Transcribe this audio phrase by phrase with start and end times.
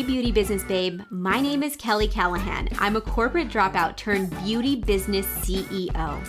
[0.00, 1.02] Hey, beauty business babe.
[1.10, 2.70] My name is Kelly Callahan.
[2.78, 6.26] I'm a corporate dropout turned beauty business CEO.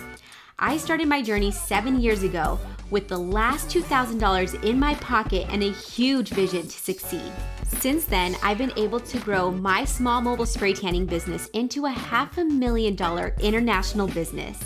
[0.58, 5.62] I started my journey seven years ago with the last $2,000 in my pocket and
[5.62, 7.32] a huge vision to succeed.
[7.66, 11.90] Since then, I've been able to grow my small mobile spray tanning business into a
[11.90, 14.62] half a million dollar international business.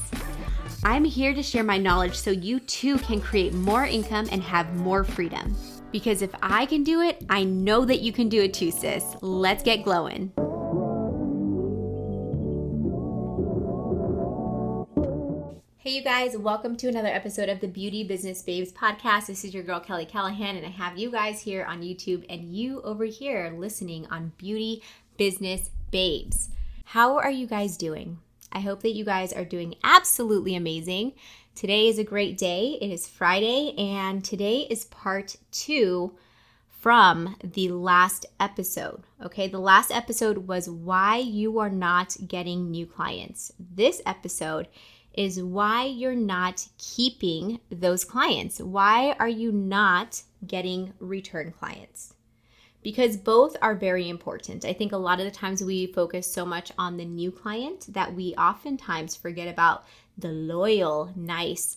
[0.82, 4.74] I'm here to share my knowledge so you too can create more income and have
[4.74, 5.54] more freedom.
[5.92, 9.16] Because if I can do it, I know that you can do it too, sis.
[9.20, 10.32] Let's get glowing.
[15.78, 19.28] Hey, you guys, welcome to another episode of the Beauty Business Babes podcast.
[19.28, 22.52] This is your girl, Kelly Callahan, and I have you guys here on YouTube and
[22.52, 24.82] you over here listening on Beauty
[25.16, 26.48] Business Babes.
[26.86, 28.18] How are you guys doing?
[28.50, 31.12] I hope that you guys are doing absolutely amazing.
[31.56, 32.76] Today is a great day.
[32.82, 36.14] It is Friday, and today is part two
[36.68, 39.04] from the last episode.
[39.24, 43.54] Okay, the last episode was why you are not getting new clients.
[43.58, 44.68] This episode
[45.14, 48.60] is why you're not keeping those clients.
[48.60, 52.12] Why are you not getting return clients?
[52.82, 54.66] Because both are very important.
[54.66, 57.86] I think a lot of the times we focus so much on the new client
[57.94, 59.86] that we oftentimes forget about
[60.19, 61.77] the loyal, nice,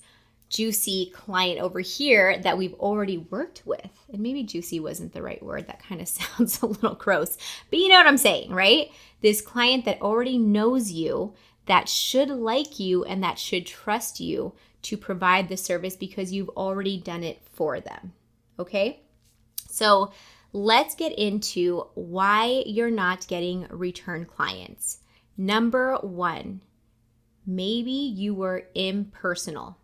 [0.50, 3.90] juicy client over here that we've already worked with.
[4.12, 5.68] And maybe juicy wasn't the right word.
[5.68, 7.38] That kind of sounds a little gross.
[7.70, 8.92] But you know what I'm saying, right?
[9.22, 11.34] This client that already knows you,
[11.68, 16.50] that should like you, and that should trust you to provide the service because you've
[16.50, 18.14] already done it for them.
[18.58, 19.02] Okay?
[19.70, 20.12] So
[20.52, 25.00] let's get into why you're not getting return clients.
[25.38, 26.62] Number one,
[27.50, 29.78] maybe you were impersonal.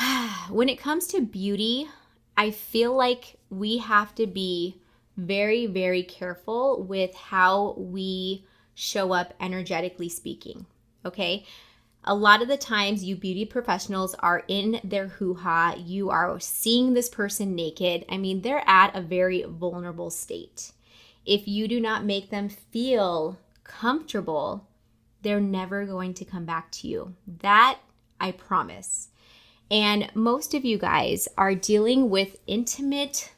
[0.48, 1.88] when it comes to beauty,
[2.36, 4.80] I feel like we have to be
[5.16, 10.66] very, very careful with how we show up energetically speaking.
[11.04, 11.44] Okay.
[12.06, 15.74] A lot of the times, you beauty professionals are in their hoo ha.
[15.78, 18.04] You are seeing this person naked.
[18.10, 20.72] I mean, they're at a very vulnerable state.
[21.24, 24.66] If you do not make them feel comfortable
[25.24, 27.14] they're never going to come back to you.
[27.40, 27.78] That
[28.20, 29.08] I promise.
[29.70, 33.32] And most of you guys are dealing with intimate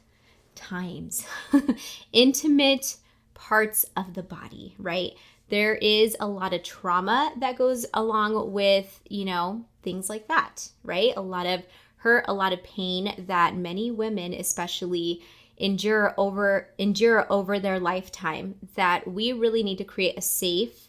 [0.53, 1.25] times,
[2.11, 2.97] intimate
[3.33, 5.13] parts of the body, right?
[5.49, 10.69] There is a lot of trauma that goes along with, you know, things like that,
[10.83, 11.13] right?
[11.15, 11.63] A lot of
[11.97, 15.21] hurt, a lot of pain that many women, especially
[15.57, 20.86] endure over endure over their lifetime that we really need to create a safe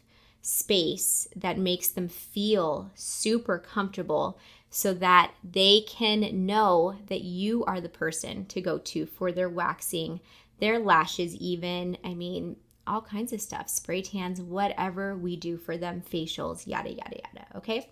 [0.48, 4.38] space that makes them feel super comfortable
[4.70, 9.50] so that they can know that you are the person to go to for their
[9.50, 10.20] waxing,
[10.58, 11.98] their lashes, even.
[12.02, 12.56] I mean,
[12.86, 17.46] all kinds of stuff, spray tans, whatever we do for them, facials, yada, yada, yada.
[17.54, 17.90] Okay.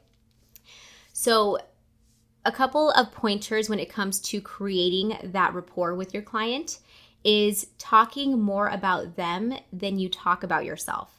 [1.12, 1.58] So,
[2.46, 6.78] a couple of pointers when it comes to creating that rapport with your client
[7.22, 11.16] is talking more about them than you talk about yourself.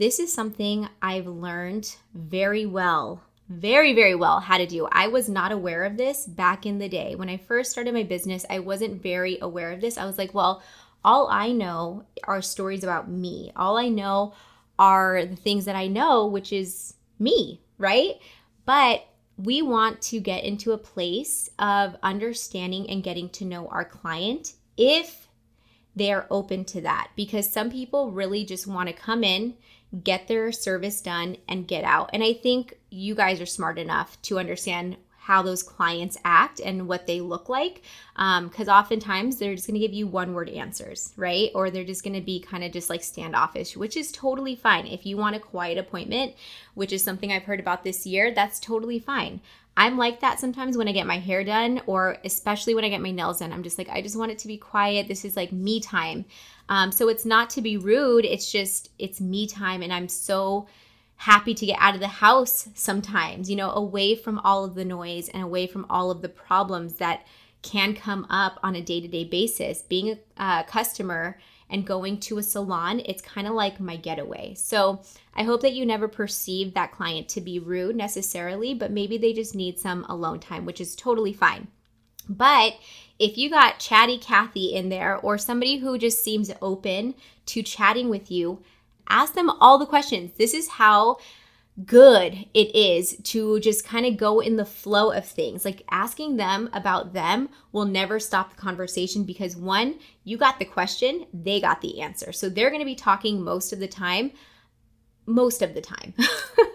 [0.00, 4.88] This is something I've learned very well, very, very well how to do.
[4.90, 7.14] I was not aware of this back in the day.
[7.14, 9.98] When I first started my business, I wasn't very aware of this.
[9.98, 10.62] I was like, well,
[11.04, 13.52] all I know are stories about me.
[13.54, 14.32] All I know
[14.78, 18.14] are the things that I know, which is me, right?
[18.64, 19.06] But
[19.36, 24.54] we want to get into a place of understanding and getting to know our client
[24.78, 25.28] if
[25.94, 29.56] they are open to that because some people really just want to come in
[30.04, 32.10] get their service done, and get out.
[32.12, 34.96] And I think you guys are smart enough to understand
[35.30, 37.82] how those clients act and what they look like.
[38.16, 41.52] Because um, oftentimes they're just going to give you one word answers, right?
[41.54, 44.88] Or they're just going to be kind of just like standoffish, which is totally fine.
[44.88, 46.34] If you want a quiet appointment,
[46.74, 49.40] which is something I've heard about this year, that's totally fine.
[49.76, 53.00] I'm like that sometimes when I get my hair done, or especially when I get
[53.00, 53.52] my nails done.
[53.52, 55.06] I'm just like, I just want it to be quiet.
[55.06, 56.24] This is like me time.
[56.68, 59.80] Um, so it's not to be rude, it's just, it's me time.
[59.82, 60.66] And I'm so
[61.20, 64.86] happy to get out of the house sometimes, you know, away from all of the
[64.86, 67.26] noise and away from all of the problems that
[67.60, 69.82] can come up on a day to day basis.
[69.82, 71.38] Being a customer
[71.68, 74.54] and going to a salon, it's kind of like my getaway.
[74.54, 75.02] So
[75.34, 79.34] I hope that you never perceive that client to be rude necessarily, but maybe they
[79.34, 81.68] just need some alone time, which is totally fine.
[82.30, 82.76] But
[83.18, 87.14] if you got chatty Kathy in there or somebody who just seems open
[87.44, 88.62] to chatting with you,
[89.10, 90.32] ask them all the questions.
[90.38, 91.18] This is how
[91.86, 95.64] good it is to just kind of go in the flow of things.
[95.64, 100.64] Like asking them about them will never stop the conversation because one, you got the
[100.64, 102.32] question, they got the answer.
[102.32, 104.32] So they're going to be talking most of the time,
[105.26, 106.14] most of the time.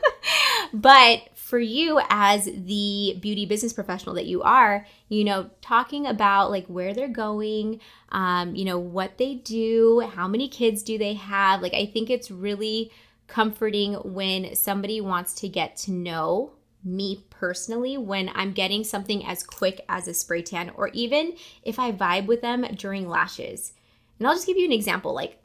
[0.74, 6.50] but for you as the beauty business professional that you are, you know, talking about
[6.50, 11.14] like where they're going, um, you know, what they do, how many kids do they
[11.14, 12.92] have, like I think it's really
[13.28, 16.54] comforting when somebody wants to get to know
[16.84, 21.78] me personally when I'm getting something as quick as a spray tan, or even if
[21.78, 23.74] I vibe with them during lashes.
[24.18, 25.40] And I'll just give you an example like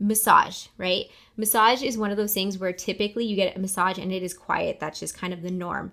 [0.00, 1.06] massage, right?
[1.36, 4.34] Massage is one of those things where typically you get a massage and it is
[4.34, 4.80] quiet.
[4.80, 5.92] That's just kind of the norm.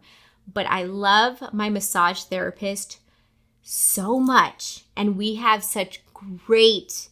[0.52, 3.00] But I love my massage therapist
[3.62, 4.86] so much.
[4.96, 7.10] And we have such great,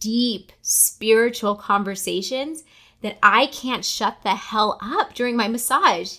[0.00, 2.64] deep spiritual conversations
[3.02, 6.18] that I can't shut the hell up during my massage.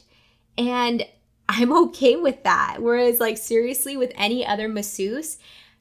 [0.57, 1.05] And
[1.49, 2.77] I'm okay with that.
[2.79, 5.37] Whereas, like, seriously, with any other masseuse,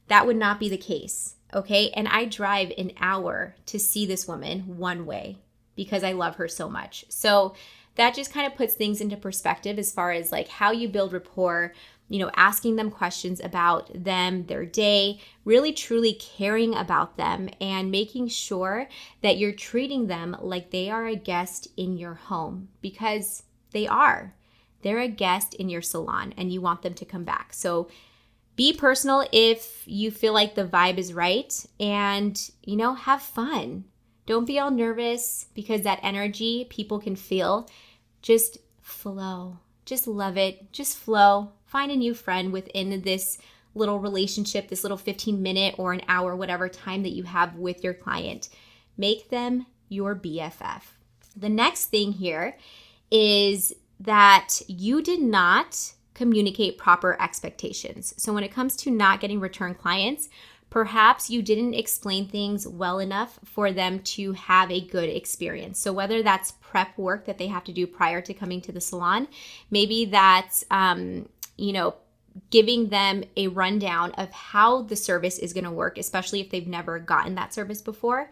[0.09, 1.34] that would not be the case.
[1.55, 1.91] Okay.
[1.91, 5.39] And I drive an hour to see this woman one way
[5.77, 7.05] because I love her so much.
[7.09, 7.55] So
[7.97, 11.13] that just kind of puts things into perspective as far as like how you build
[11.13, 11.73] rapport
[12.09, 17.91] you know, asking them questions about them, their day, really truly caring about them and
[17.91, 18.89] making sure
[19.23, 24.35] that you're treating them like they are a guest in your home because they are.
[24.83, 27.55] They're a guest in your salon and you want them to come back.
[27.55, 27.89] So
[28.57, 33.85] be personal if you feel like the vibe is right and, you know, have fun.
[34.27, 37.69] Don't be all nervous because that energy people can feel.
[38.23, 39.59] Just flow.
[39.85, 40.73] Just love it.
[40.73, 43.37] Just flow find a new friend within this
[43.75, 47.83] little relationship, this little 15 minute or an hour, whatever time that you have with
[47.83, 48.49] your client.
[48.97, 50.83] Make them your BFF.
[51.35, 52.57] The next thing here
[53.11, 58.15] is that you did not communicate proper expectations.
[58.17, 60.29] So, when it comes to not getting return clients,
[60.71, 65.79] perhaps you didn't explain things well enough for them to have a good experience.
[65.79, 68.81] So, whether that's prep work that they have to do prior to coming to the
[68.81, 69.29] salon,
[69.71, 71.95] maybe that's um, you know,
[72.51, 76.67] giving them a rundown of how the service is going to work, especially if they've
[76.67, 78.31] never gotten that service before.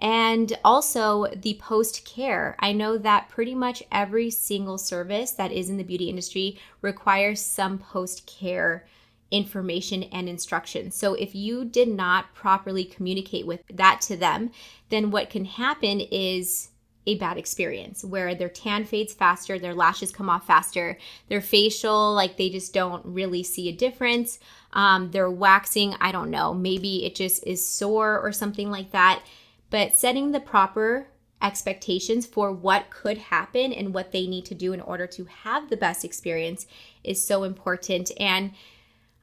[0.00, 2.56] And also the post care.
[2.58, 7.40] I know that pretty much every single service that is in the beauty industry requires
[7.40, 8.86] some post care
[9.30, 10.90] information and instruction.
[10.90, 14.50] So if you did not properly communicate with that to them,
[14.88, 16.70] then what can happen is
[17.06, 20.98] a bad experience where their tan fades faster, their lashes come off faster,
[21.28, 24.38] their facial, like they just don't really see a difference.
[24.72, 29.22] Um, their waxing, I don't know, maybe it just is sore or something like that.
[29.70, 31.08] But setting the proper
[31.42, 35.70] expectations for what could happen and what they need to do in order to have
[35.70, 36.66] the best experience
[37.02, 38.10] is so important.
[38.18, 38.52] And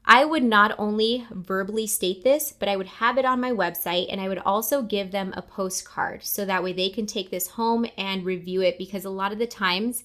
[0.04, 4.06] I would not only verbally state this, but I would have it on my website
[4.10, 7.48] and I would also give them a postcard so that way they can take this
[7.48, 10.04] home and review it because a lot of the times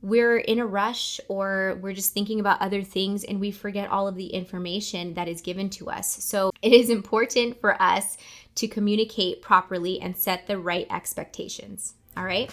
[0.00, 4.06] we're in a rush or we're just thinking about other things and we forget all
[4.06, 6.22] of the information that is given to us.
[6.22, 8.16] So it is important for us
[8.56, 11.94] to communicate properly and set the right expectations.
[12.16, 12.52] All right.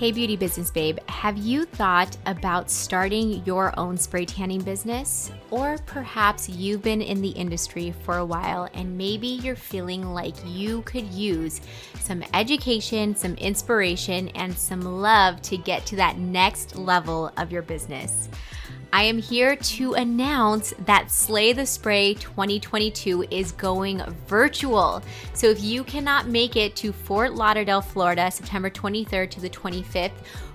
[0.00, 5.30] Hey, beauty business babe, have you thought about starting your own spray tanning business?
[5.50, 10.36] Or perhaps you've been in the industry for a while and maybe you're feeling like
[10.46, 11.60] you could use
[11.96, 17.60] some education, some inspiration, and some love to get to that next level of your
[17.60, 18.30] business.
[18.92, 25.00] I am here to announce that Slay the Spray 2022 is going virtual.
[25.32, 30.10] So if you cannot make it to Fort Lauderdale, Florida, September 23rd to the 25th,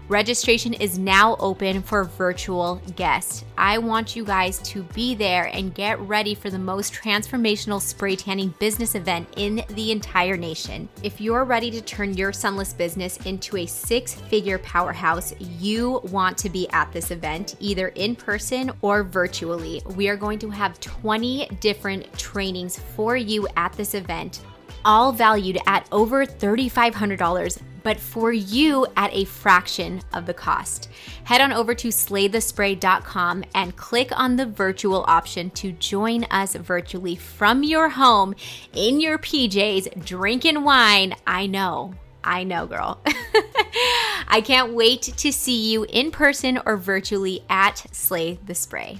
[0.07, 3.43] Registration is now open for virtual guests.
[3.57, 8.15] I want you guys to be there and get ready for the most transformational spray
[8.15, 10.87] tanning business event in the entire nation.
[11.01, 16.37] If you're ready to turn your sunless business into a six figure powerhouse, you want
[16.37, 19.81] to be at this event, either in person or virtually.
[19.95, 24.41] We are going to have 20 different trainings for you at this event
[24.87, 30.89] all valued at over $3,500 but for you at a fraction of the cost.
[31.25, 37.15] Head on over to slaythespray.com and click on the virtual option to join us virtually
[37.15, 38.33] from your home
[38.73, 41.13] in your PJs, drinking wine.
[41.27, 41.93] I know.
[42.23, 42.99] I know, girl.
[44.27, 48.99] I can't wait to see you in person or virtually at Slay the Spray.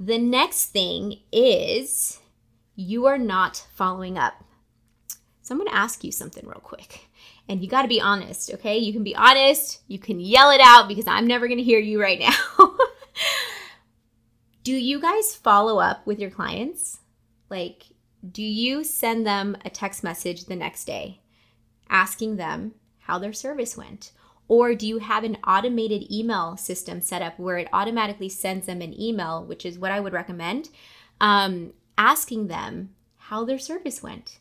[0.00, 2.18] The next thing is
[2.74, 4.42] you are not following up.
[5.50, 7.08] So I'm going to ask you something real quick.
[7.48, 8.78] And you got to be honest, okay?
[8.78, 11.80] You can be honest, you can yell it out because I'm never going to hear
[11.80, 12.36] you right now.
[14.62, 17.00] do you guys follow up with your clients?
[17.48, 17.86] Like,
[18.30, 21.20] do you send them a text message the next day
[21.88, 24.12] asking them how their service went?
[24.46, 28.82] Or do you have an automated email system set up where it automatically sends them
[28.82, 30.68] an email, which is what I would recommend,
[31.20, 34.38] um, asking them how their service went?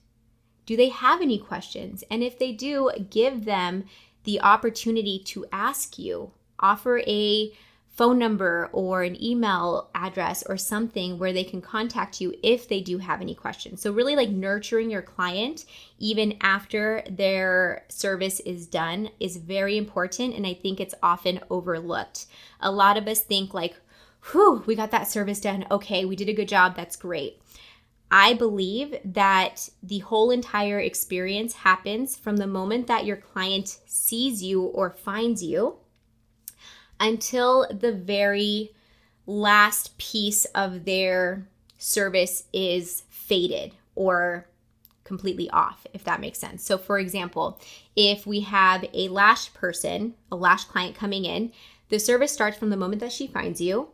[0.69, 2.03] Do they have any questions?
[2.11, 3.85] And if they do, give them
[4.23, 6.29] the opportunity to ask you.
[6.59, 7.51] Offer a
[7.87, 12.81] phone number or an email address or something where they can contact you if they
[12.81, 13.81] do have any questions.
[13.81, 15.65] So, really, like nurturing your client
[15.97, 20.35] even after their service is done is very important.
[20.35, 22.27] And I think it's often overlooked.
[22.61, 23.75] A lot of us think, like,
[24.31, 25.65] whew, we got that service done.
[25.71, 26.75] Okay, we did a good job.
[26.75, 27.41] That's great.
[28.11, 34.41] I believe that the whole entire experience happens from the moment that your client sees
[34.41, 35.75] you or finds you
[36.99, 38.71] until the very
[39.27, 41.47] last piece of their
[41.77, 44.47] service is faded or
[45.03, 46.63] completely off, if that makes sense.
[46.63, 47.59] So, for example,
[47.95, 51.51] if we have a lash person, a lash client coming in,
[51.89, 53.89] the service starts from the moment that she finds you,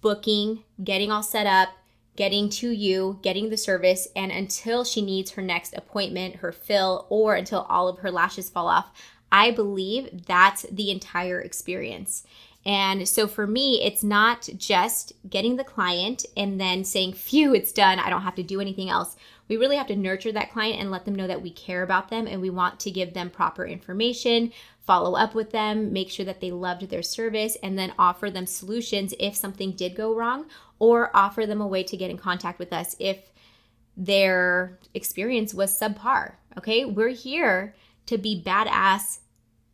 [0.00, 1.70] booking, getting all set up,
[2.16, 7.06] getting to you, getting the service, and until she needs her next appointment, her fill,
[7.08, 8.90] or until all of her lashes fall off.
[9.32, 12.24] I believe that's the entire experience.
[12.66, 17.72] And so for me, it's not just getting the client and then saying, phew, it's
[17.72, 17.98] done.
[17.98, 19.16] I don't have to do anything else.
[19.48, 22.10] We really have to nurture that client and let them know that we care about
[22.10, 24.52] them and we want to give them proper information,
[24.82, 28.46] follow up with them, make sure that they loved their service, and then offer them
[28.46, 30.44] solutions if something did go wrong
[30.80, 33.30] or offer them a way to get in contact with us if
[33.96, 36.32] their experience was subpar.
[36.58, 39.20] Okay, we're here to be badass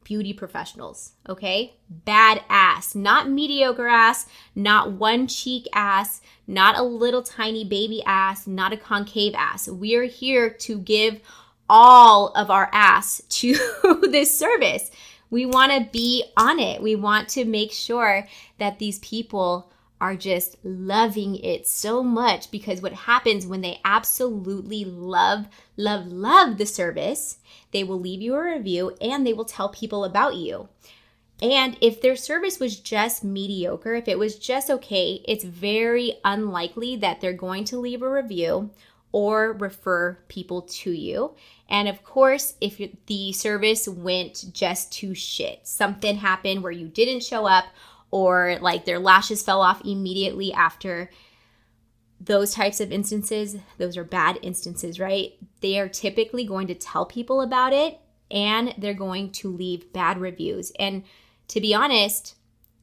[0.04, 1.76] beauty professionals, okay?
[2.04, 8.72] badass, not mediocre ass, not one cheek ass, not a little tiny baby ass, not
[8.72, 9.68] a concave ass.
[9.68, 11.20] We are here to give
[11.68, 13.56] all of our ass to
[14.10, 14.90] this service.
[15.30, 16.80] We want to be on it.
[16.80, 22.82] We want to make sure that these people are just loving it so much because
[22.82, 27.38] what happens when they absolutely love, love, love the service,
[27.72, 30.68] they will leave you a review and they will tell people about you.
[31.40, 36.96] And if their service was just mediocre, if it was just okay, it's very unlikely
[36.96, 38.70] that they're going to leave a review
[39.12, 41.34] or refer people to you.
[41.68, 47.22] And of course, if the service went just to shit, something happened where you didn't
[47.22, 47.66] show up
[48.10, 51.10] or like their lashes fell off immediately after
[52.20, 55.34] those types of instances, those are bad instances, right?
[55.60, 60.18] They are typically going to tell people about it and they're going to leave bad
[60.18, 60.72] reviews.
[60.78, 61.04] And
[61.48, 62.34] to be honest,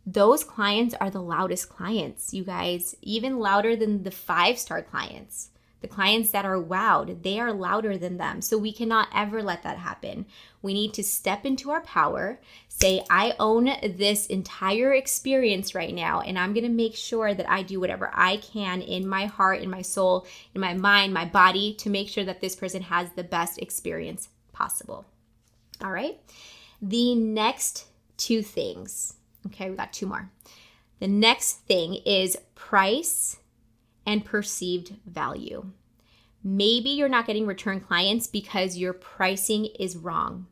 [0.06, 5.50] those clients are the loudest clients, you guys, even louder than the five star clients.
[5.84, 8.40] The clients that are wowed, they are louder than them.
[8.40, 10.26] So we cannot ever let that happen.
[10.62, 16.22] We need to step into our power, say, I own this entire experience right now,
[16.22, 19.70] and I'm gonna make sure that I do whatever I can in my heart, in
[19.70, 20.26] my soul,
[20.56, 24.30] in my mind, my body to make sure that this person has the best experience
[24.54, 25.04] possible.
[25.84, 26.18] All right.
[26.82, 29.16] The next two things,
[29.48, 30.32] okay, we got two more.
[31.02, 33.36] The next thing is price
[34.06, 35.72] and perceived value.
[36.44, 40.48] Maybe you're not getting return clients because your pricing is wrong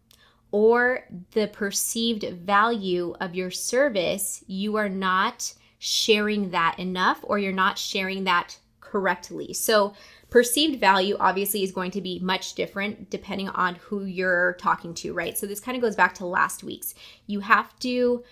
[0.51, 7.53] or the perceived value of your service, you are not sharing that enough or you're
[7.53, 9.53] not sharing that correctly.
[9.53, 9.93] So,
[10.29, 15.13] perceived value obviously is going to be much different depending on who you're talking to,
[15.13, 15.37] right?
[15.37, 16.93] So, this kind of goes back to last week's.
[17.27, 18.23] You have to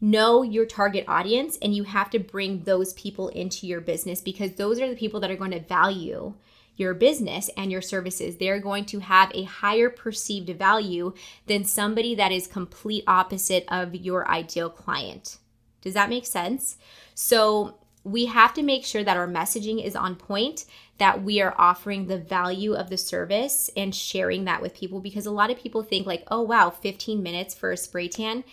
[0.00, 4.52] know your target audience and you have to bring those people into your business because
[4.52, 6.34] those are the people that are going to value
[6.76, 8.36] your business and your services.
[8.36, 11.14] They're going to have a higher perceived value
[11.46, 15.38] than somebody that is complete opposite of your ideal client.
[15.80, 16.76] Does that make sense?
[17.14, 20.64] So, we have to make sure that our messaging is on point,
[20.98, 25.26] that we are offering the value of the service and sharing that with people because
[25.26, 28.44] a lot of people think like, "Oh wow, 15 minutes for a spray tan."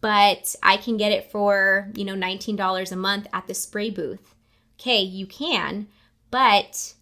[0.00, 4.34] But I can get it for, you know, $19 a month at the spray booth.
[4.78, 5.88] Okay, you can,
[6.30, 6.94] but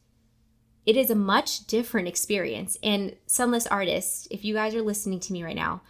[0.87, 2.79] it is a much different experience.
[2.83, 5.83] And sunless artists, if you guys are listening to me right now,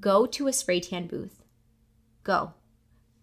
[0.00, 1.42] go to a spray tan booth.
[2.24, 2.54] Go.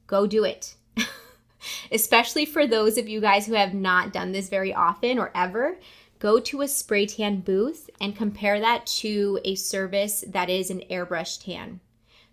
[0.07, 0.75] Go do it.
[1.91, 5.77] Especially for those of you guys who have not done this very often or ever
[6.19, 10.81] go to a spray tan booth and compare that to a service that is an
[10.89, 11.79] airbrush tan.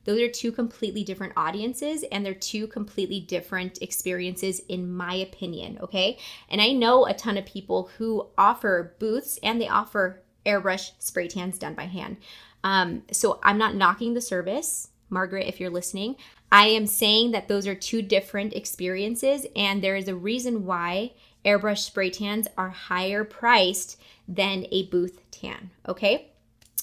[0.04, 5.78] Those are two completely different audiences and they're two completely different experiences, in my opinion.
[5.80, 6.18] Okay.
[6.48, 11.28] And I know a ton of people who offer booths and they offer airbrush spray
[11.28, 12.16] tans done by hand.
[12.64, 14.88] Um, so I'm not knocking the service.
[15.10, 16.16] Margaret, if you're listening,
[16.50, 21.12] I am saying that those are two different experiences, and there is a reason why
[21.44, 25.70] airbrush spray tans are higher priced than a booth tan.
[25.88, 26.30] Okay.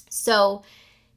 [0.10, 0.64] So,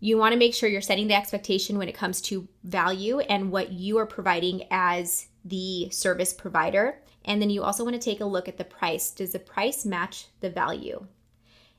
[0.05, 3.53] you want to make sure you're setting the expectation when it comes to value and
[3.53, 6.99] what you are providing as the service provider.
[7.25, 9.13] And then you also want to take a look at the price.
[9.13, 11.07] Does the price match the value?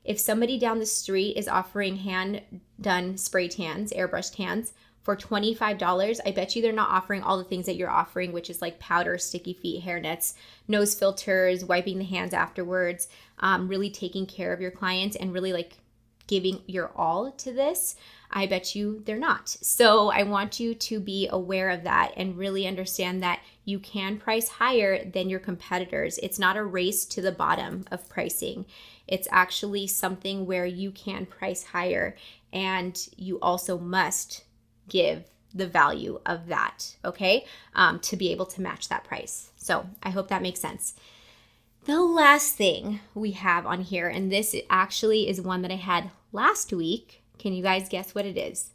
[0.04, 2.40] If somebody down the street is offering hand
[2.80, 7.44] done spray tans, airbrush tans, for $25, I bet you they're not offering all the
[7.44, 10.32] things that you're offering, which is like powder, sticky feet, hair nets,
[10.66, 13.06] nose filters, wiping the hands afterwards,
[13.40, 15.76] um, really taking care of your clients and really like
[16.26, 17.96] giving your all to this,
[18.30, 19.48] I bet you they're not.
[19.48, 24.18] So I want you to be aware of that and really understand that you can
[24.18, 26.18] price higher than your competitors.
[26.22, 28.66] It's not a race to the bottom of pricing.
[29.06, 32.16] It's actually something where you can price higher
[32.52, 34.44] and you also must
[34.88, 39.50] give the value of that, okay, um, to be able to match that price.
[39.56, 40.94] So I hope that makes sense.
[41.84, 46.10] The last thing we have on here, and this actually is one that I had
[46.32, 47.22] last week.
[47.38, 48.70] Can you guys guess what it is?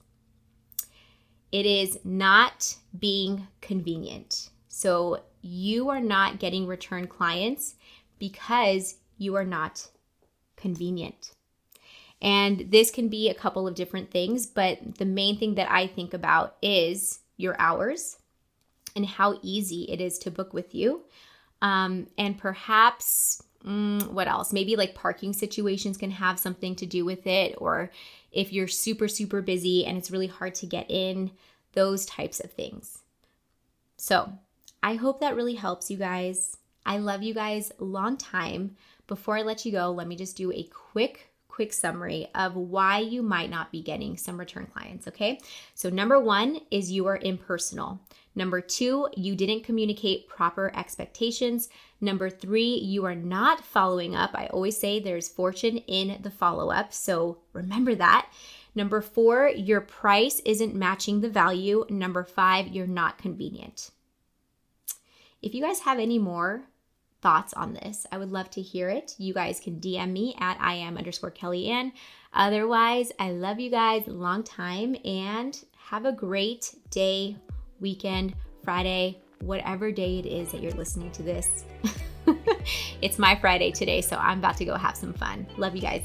[1.51, 4.51] It is not being convenient.
[4.67, 7.73] So you are not getting return clients
[8.19, 9.87] because you are not
[10.55, 11.31] convenient.
[12.21, 15.87] And this can be a couple of different things, but the main thing that I
[15.87, 18.17] think about is your hours
[18.95, 21.05] and how easy it is to book with you
[21.61, 24.53] um, and perhaps, mm, what else?
[24.53, 27.91] Maybe like parking situations can have something to do with it, or
[28.31, 31.31] if you're super, super busy and it's really hard to get in,
[31.73, 32.99] those types of things.
[33.97, 34.31] So
[34.81, 36.57] I hope that really helps you guys.
[36.85, 38.75] I love you guys long time.
[39.07, 42.99] Before I let you go, let me just do a quick quick summary of why
[42.99, 45.37] you might not be getting some return clients, okay?
[45.73, 47.99] So, number one is you are impersonal.
[48.39, 51.67] Number two, you didn't communicate proper expectations.
[51.99, 54.31] Number three, you are not following up.
[54.33, 56.93] I always say there's fortune in the follow up.
[56.93, 58.31] So remember that.
[58.73, 61.83] Number four, your price isn't matching the value.
[61.89, 63.91] Number five, you're not convenient.
[65.41, 66.63] If you guys have any more
[67.21, 69.15] thoughts on this, I would love to hear it.
[69.17, 71.91] You guys can DM me at I am underscore Kelly Ann.
[72.31, 77.35] Otherwise, I love you guys long time and have a great day
[77.79, 81.63] weekend, Friday, whatever day it is that you're listening to this.
[83.01, 85.47] it's my Friday today, so I'm about to go have some fun.
[85.57, 86.03] Love you guys.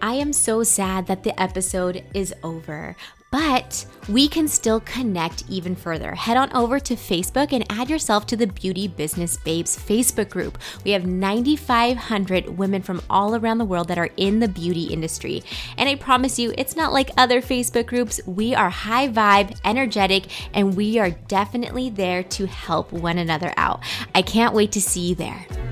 [0.00, 2.96] I am so sad that the episode is over,
[3.32, 6.14] but we can still connect even further.
[6.14, 10.58] Head on over to Facebook and add yourself to the Beauty Business Babes Facebook group.
[10.84, 15.42] We have 9,500 women from all around the world that are in the beauty industry.
[15.78, 18.20] And I promise you, it's not like other Facebook groups.
[18.26, 23.80] We are high vibe, energetic, and we are definitely there to help one another out.
[24.14, 25.71] I can't wait to see you there.